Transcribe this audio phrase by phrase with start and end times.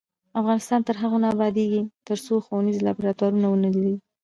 [0.39, 3.95] افغانستان تر هغو نه ابادیږي، ترڅو ښوونځي لابراتوارونه ونه لري.